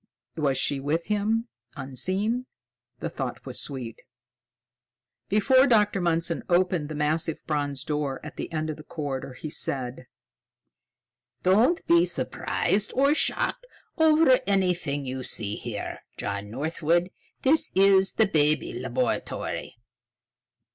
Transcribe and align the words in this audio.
Was 0.35 0.57
she 0.57 0.79
with 0.79 1.05
him, 1.05 1.47
unseen? 1.75 2.47
The 3.01 3.07
thought 3.09 3.45
was 3.45 3.61
sweet. 3.61 4.01
Before 5.29 5.67
Dr. 5.67 6.01
Mundson 6.01 6.41
opened 6.49 6.89
the 6.89 6.95
massive 6.95 7.45
bronze 7.45 7.83
door 7.83 8.19
at 8.25 8.35
the 8.35 8.51
end 8.51 8.71
of 8.71 8.77
the 8.77 8.83
corridor, 8.83 9.33
he 9.33 9.51
said: 9.51 10.07
"Don't 11.43 11.85
be 11.85 12.05
surprised 12.05 12.91
or 12.95 13.13
shocked 13.13 13.67
over 13.95 14.39
anything 14.47 15.05
you 15.05 15.21
see 15.21 15.55
here, 15.55 15.99
John 16.17 16.49
Northwood. 16.49 17.11
This 17.43 17.69
is 17.75 18.13
the 18.13 18.25
Baby 18.25 18.73
Laboratory." 18.73 19.77